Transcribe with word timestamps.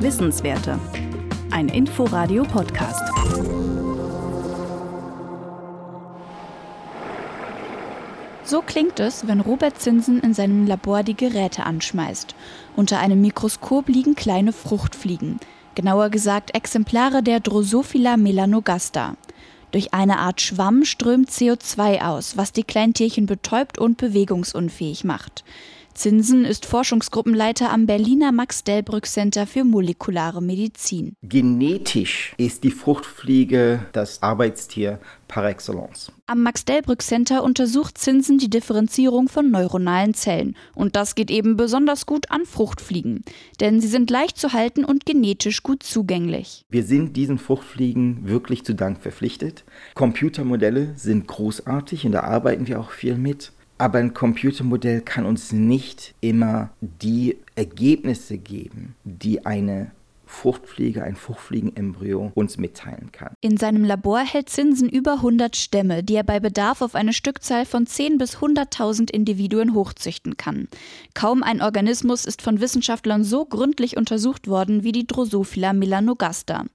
Wissenswerte. 0.00 0.78
Ein 1.50 1.68
Inforadio-Podcast. 1.68 3.02
So 8.42 8.62
klingt 8.62 9.00
es, 9.00 9.26
wenn 9.26 9.40
Robert 9.40 9.78
Zinsen 9.78 10.20
in 10.20 10.32
seinem 10.32 10.66
Labor 10.66 11.02
die 11.02 11.16
Geräte 11.16 11.64
anschmeißt. 11.64 12.34
Unter 12.74 13.00
einem 13.00 13.20
Mikroskop 13.20 13.88
liegen 13.90 14.14
kleine 14.14 14.54
Fruchtfliegen, 14.54 15.38
genauer 15.74 16.08
gesagt 16.08 16.54
Exemplare 16.54 17.22
der 17.22 17.40
Drosophila 17.40 18.16
melanogaster. 18.16 19.16
Durch 19.72 19.92
eine 19.92 20.18
Art 20.18 20.40
Schwamm 20.40 20.84
strömt 20.84 21.28
CO2 21.30 22.00
aus, 22.00 22.38
was 22.38 22.52
die 22.52 22.64
Kleintierchen 22.64 23.26
betäubt 23.26 23.78
und 23.78 23.98
bewegungsunfähig 23.98 25.04
macht. 25.04 25.44
Zinsen 25.94 26.44
ist 26.44 26.66
Forschungsgruppenleiter 26.66 27.70
am 27.70 27.86
Berliner 27.86 28.32
Max-Delbrück-Center 28.32 29.46
für 29.46 29.64
molekulare 29.64 30.40
Medizin. 30.40 31.14
Genetisch 31.22 32.34
ist 32.38 32.64
die 32.64 32.70
Fruchtfliege 32.70 33.86
das 33.92 34.22
Arbeitstier 34.22 34.98
par 35.28 35.48
excellence. 35.48 36.10
Am 36.26 36.42
Max-Delbrück-Center 36.42 37.42
untersucht 37.42 37.98
Zinsen 37.98 38.38
die 38.38 38.48
Differenzierung 38.50 39.28
von 39.28 39.50
neuronalen 39.50 40.14
Zellen. 40.14 40.56
Und 40.74 40.96
das 40.96 41.14
geht 41.14 41.30
eben 41.30 41.56
besonders 41.56 42.06
gut 42.06 42.30
an 42.30 42.46
Fruchtfliegen. 42.46 43.24
Denn 43.60 43.80
sie 43.80 43.88
sind 43.88 44.10
leicht 44.10 44.38
zu 44.38 44.52
halten 44.52 44.84
und 44.84 45.06
genetisch 45.06 45.62
gut 45.62 45.82
zugänglich. 45.82 46.64
Wir 46.70 46.84
sind 46.84 47.16
diesen 47.16 47.38
Fruchtfliegen 47.38 48.28
wirklich 48.28 48.64
zu 48.64 48.74
Dank 48.74 49.02
verpflichtet. 49.02 49.64
Computermodelle 49.94 50.94
sind 50.96 51.26
großartig 51.26 52.06
und 52.06 52.12
da 52.12 52.20
arbeiten 52.20 52.66
wir 52.66 52.80
auch 52.80 52.90
viel 52.90 53.16
mit. 53.16 53.52
Aber 53.80 53.98
ein 53.98 54.12
Computermodell 54.12 55.00
kann 55.00 55.24
uns 55.24 55.52
nicht 55.52 56.14
immer 56.20 56.68
die 56.82 57.38
Ergebnisse 57.54 58.36
geben, 58.36 58.94
die 59.04 59.46
eine 59.46 59.92
Fruchtfliege, 60.26 61.02
ein 61.02 61.16
Fruchtfliegenembryo 61.16 62.30
uns 62.34 62.58
mitteilen 62.58 63.10
kann. 63.10 63.32
In 63.40 63.56
seinem 63.56 63.84
Labor 63.84 64.20
hält 64.20 64.50
Zinsen 64.50 64.90
über 64.90 65.14
100 65.14 65.56
Stämme, 65.56 66.04
die 66.04 66.14
er 66.14 66.24
bei 66.24 66.40
Bedarf 66.40 66.82
auf 66.82 66.94
eine 66.94 67.14
Stückzahl 67.14 67.64
von 67.64 67.86
10 67.86 68.18
bis 68.18 68.36
100.000 68.36 69.10
Individuen 69.10 69.72
hochzüchten 69.72 70.36
kann. 70.36 70.68
Kaum 71.14 71.42
ein 71.42 71.62
Organismus 71.62 72.26
ist 72.26 72.42
von 72.42 72.60
Wissenschaftlern 72.60 73.24
so 73.24 73.46
gründlich 73.46 73.96
untersucht 73.96 74.46
worden 74.46 74.84
wie 74.84 74.92
die 74.92 75.06
Drosophila 75.06 75.72
melanogaster. 75.72 76.66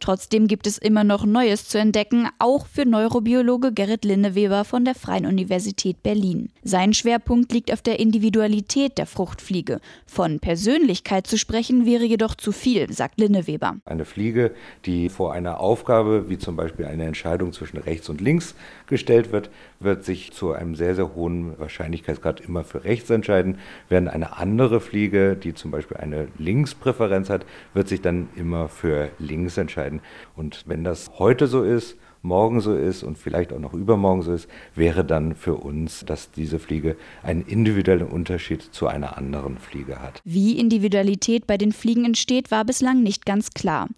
Trotzdem 0.00 0.46
gibt 0.46 0.66
es 0.66 0.78
immer 0.78 1.04
noch 1.04 1.26
Neues 1.26 1.68
zu 1.68 1.78
entdecken, 1.78 2.28
auch 2.38 2.66
für 2.66 2.86
Neurobiologe 2.86 3.72
Gerrit 3.72 4.04
Linneweber 4.04 4.64
von 4.64 4.84
der 4.84 4.94
Freien 4.94 5.26
Universität 5.26 6.02
Berlin. 6.02 6.50
Sein 6.62 6.94
Schwerpunkt 6.94 7.52
liegt 7.52 7.72
auf 7.72 7.82
der 7.82 7.98
Individualität 7.98 8.96
der 8.98 9.06
Fruchtfliege. 9.06 9.80
Von 10.06 10.38
Persönlichkeit 10.38 11.26
zu 11.26 11.36
sprechen 11.36 11.84
wäre 11.84 12.04
jedoch 12.04 12.34
zu 12.34 12.52
viel, 12.52 12.92
sagt 12.92 13.18
Linneweber. 13.20 13.76
Eine 13.84 14.04
Fliege, 14.04 14.52
die 14.84 15.08
vor 15.08 15.32
einer 15.32 15.60
Aufgabe, 15.60 16.28
wie 16.28 16.38
zum 16.38 16.56
Beispiel 16.56 16.86
eine 16.86 17.04
Entscheidung 17.04 17.52
zwischen 17.52 17.78
rechts 17.78 18.08
und 18.08 18.20
links 18.20 18.54
gestellt 18.86 19.32
wird, 19.32 19.50
wird 19.80 20.04
sich 20.04 20.32
zu 20.32 20.52
einem 20.52 20.74
sehr, 20.74 20.94
sehr 20.94 21.14
hohen 21.14 21.58
Wahrscheinlichkeitsgrad 21.58 22.40
immer 22.40 22.64
für 22.64 22.84
rechts 22.84 23.10
entscheiden, 23.10 23.58
während 23.88 24.08
eine 24.08 24.36
andere 24.36 24.80
Fliege, 24.80 25.36
die 25.36 25.54
zum 25.54 25.70
Beispiel 25.70 25.96
eine 25.96 26.28
Linkspräferenz 26.38 27.30
hat, 27.30 27.44
wird 27.74 27.88
sich 27.88 28.00
dann 28.00 28.28
immer 28.36 28.68
für 28.68 29.10
links 29.18 29.56
entscheiden 29.56 29.87
entscheiden. 29.88 30.00
Und 30.36 30.64
wenn 30.66 30.84
das 30.84 31.10
heute 31.18 31.46
so 31.46 31.62
ist, 31.62 31.96
morgen 32.22 32.60
so 32.60 32.74
ist 32.74 33.02
und 33.02 33.16
vielleicht 33.16 33.52
auch 33.52 33.60
noch 33.60 33.74
übermorgen 33.74 34.22
so 34.22 34.32
ist, 34.32 34.48
wäre 34.74 35.04
dann 35.04 35.34
für 35.34 35.54
uns, 35.54 36.04
dass 36.04 36.30
diese 36.30 36.58
Fliege 36.58 36.96
einen 37.22 37.42
individuellen 37.42 38.08
Unterschied 38.08 38.62
zu 38.62 38.88
einer 38.88 39.16
anderen 39.16 39.58
Fliege 39.58 40.00
hat. 40.00 40.20
Wie 40.24 40.58
Individualität 40.58 41.46
bei 41.46 41.56
den 41.56 41.72
Fliegen 41.72 42.04
entsteht, 42.04 42.50
war 42.50 42.64
bislang 42.64 43.02
nicht 43.02 43.24
ganz 43.24 43.50
klar. 43.50 43.88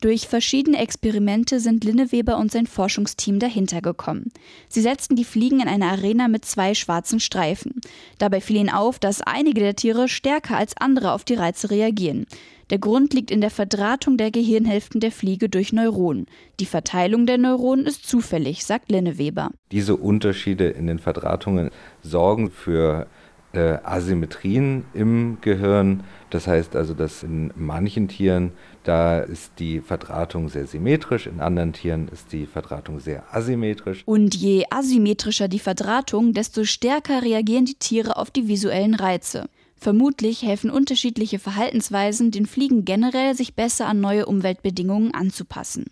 Durch 0.00 0.28
verschiedene 0.28 0.78
Experimente 0.78 1.60
sind 1.60 1.84
Linneweber 1.84 2.36
und 2.36 2.52
sein 2.52 2.66
Forschungsteam 2.66 3.38
dahinter 3.38 3.80
gekommen. 3.80 4.30
Sie 4.68 4.80
setzten 4.80 5.16
die 5.16 5.24
Fliegen 5.24 5.60
in 5.60 5.68
eine 5.68 5.86
Arena 5.86 6.28
mit 6.28 6.44
zwei 6.44 6.74
schwarzen 6.74 7.20
Streifen. 7.20 7.80
Dabei 8.18 8.40
fiel 8.40 8.56
ihnen 8.56 8.70
auf, 8.70 8.98
dass 8.98 9.22
einige 9.22 9.60
der 9.60 9.76
Tiere 9.76 10.08
stärker 10.08 10.56
als 10.56 10.76
andere 10.76 11.12
auf 11.12 11.24
die 11.24 11.34
Reize 11.34 11.70
reagieren. 11.70 12.26
Der 12.70 12.78
Grund 12.78 13.14
liegt 13.14 13.30
in 13.30 13.40
der 13.40 13.50
Verdrahtung 13.50 14.16
der 14.16 14.32
Gehirnhälften 14.32 15.00
der 15.00 15.12
Fliege 15.12 15.48
durch 15.48 15.72
Neuronen. 15.72 16.26
Die 16.58 16.66
Verteilung 16.66 17.24
der 17.24 17.38
Neuronen 17.38 17.86
ist 17.86 18.08
zufällig, 18.08 18.64
sagt 18.64 18.90
Linneweber. 18.90 19.52
Diese 19.70 19.94
Unterschiede 19.94 20.68
in 20.68 20.88
den 20.88 20.98
Verdrahtungen 20.98 21.70
sorgen 22.02 22.50
für 22.50 23.06
äh, 23.56 23.78
Asymmetrien 23.82 24.84
im 24.94 25.38
Gehirn. 25.40 26.04
Das 26.30 26.46
heißt 26.46 26.76
also, 26.76 26.94
dass 26.94 27.22
in 27.22 27.52
manchen 27.56 28.08
Tieren 28.08 28.52
da 28.84 29.18
ist 29.18 29.52
die 29.58 29.80
Verdrahtung 29.80 30.48
sehr 30.48 30.66
symmetrisch, 30.66 31.26
in 31.26 31.40
anderen 31.40 31.72
Tieren 31.72 32.08
ist 32.08 32.32
die 32.32 32.46
Verdrahtung 32.46 33.00
sehr 33.00 33.24
asymmetrisch. 33.34 34.02
Und 34.06 34.34
je 34.34 34.64
asymmetrischer 34.70 35.48
die 35.48 35.58
Verdrahtung, 35.58 36.32
desto 36.32 36.64
stärker 36.64 37.22
reagieren 37.22 37.64
die 37.64 37.74
Tiere 37.74 38.16
auf 38.16 38.30
die 38.30 38.46
visuellen 38.46 38.94
Reize. 38.94 39.48
Vermutlich 39.86 40.42
helfen 40.42 40.68
unterschiedliche 40.68 41.38
Verhaltensweisen 41.38 42.32
den 42.32 42.46
Fliegen 42.46 42.84
generell, 42.84 43.36
sich 43.36 43.54
besser 43.54 43.86
an 43.86 44.00
neue 44.00 44.26
Umweltbedingungen 44.26 45.14
anzupassen. 45.14 45.84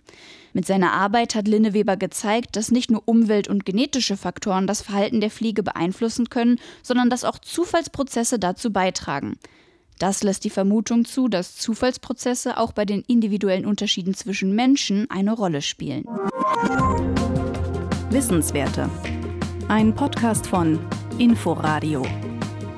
Mit 0.52 0.66
seiner 0.66 0.94
Arbeit 0.94 1.36
hat 1.36 1.46
Linneweber 1.46 1.96
gezeigt, 1.96 2.56
dass 2.56 2.72
nicht 2.72 2.90
nur 2.90 3.04
Umwelt- 3.04 3.46
und 3.46 3.64
genetische 3.64 4.16
Faktoren 4.16 4.66
das 4.66 4.82
Verhalten 4.82 5.20
der 5.20 5.30
Fliege 5.30 5.62
beeinflussen 5.62 6.28
können, 6.28 6.58
sondern 6.82 7.08
dass 7.08 7.22
auch 7.22 7.38
Zufallsprozesse 7.38 8.40
dazu 8.40 8.72
beitragen. 8.72 9.36
Das 10.00 10.24
lässt 10.24 10.42
die 10.42 10.50
Vermutung 10.50 11.04
zu, 11.04 11.28
dass 11.28 11.54
Zufallsprozesse 11.54 12.58
auch 12.58 12.72
bei 12.72 12.86
den 12.86 13.02
individuellen 13.02 13.64
Unterschieden 13.64 14.14
zwischen 14.14 14.56
Menschen 14.56 15.08
eine 15.08 15.34
Rolle 15.34 15.62
spielen. 15.62 16.04
Wissenswerte. 18.10 18.90
Ein 19.68 19.94
Podcast 19.94 20.48
von 20.48 20.80
Inforadio. 21.18 22.04